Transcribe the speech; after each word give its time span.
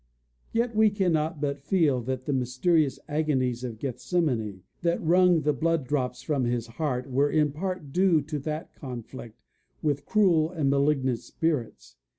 Yet 0.51 0.75
we 0.75 0.89
cannot 0.89 1.39
but 1.39 1.61
feel 1.61 2.01
that 2.05 2.25
the 2.25 2.33
mysterious 2.33 2.97
agonies 3.07 3.63
of 3.63 3.77
Gethsemane, 3.77 4.63
that 4.81 4.99
wrung 4.99 5.41
the 5.41 5.53
blood 5.53 5.85
drops 5.85 6.23
from 6.23 6.45
his 6.45 6.65
heart, 6.65 7.11
were 7.11 7.29
in 7.29 7.51
part 7.51 7.91
due 7.93 8.19
to 8.23 8.39
that 8.39 8.73
conflict 8.73 9.39
with 9.83 10.07
cruel 10.07 10.49
and 10.49 10.71
malignant 10.71 11.19
spirits. 11.19 11.97